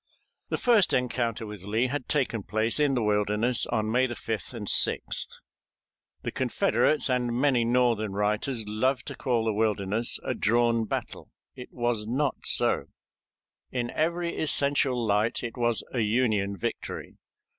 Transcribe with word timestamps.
The 0.49 0.57
first 0.57 0.93
encounter 0.93 1.45
with 1.45 1.61
Lee 1.63 1.85
had 1.85 2.07
taken 2.09 2.41
place 2.41 2.79
in 2.79 2.95
the 2.95 3.03
Wilderness 3.03 3.67
on 3.67 3.91
May 3.91 4.07
5th 4.07 4.51
and 4.51 4.65
6th. 4.65 5.27
The 6.23 6.31
Confederates 6.31 7.07
and 7.07 7.31
many 7.39 7.63
Northern 7.63 8.11
writers 8.13 8.63
love 8.67 9.03
to 9.03 9.13
call 9.15 9.45
the 9.45 9.53
Wilderness 9.53 10.17
a 10.23 10.33
drawn 10.33 10.85
battle. 10.85 11.29
It 11.55 11.69
was 11.71 12.07
not 12.07 12.47
so; 12.47 12.85
in 13.71 13.91
every 13.91 14.39
essential 14.39 15.05
light 15.05 15.43
it 15.43 15.55
was 15.55 15.83
a 15.93 15.99
Union 15.99 16.57
victory. 16.57 17.17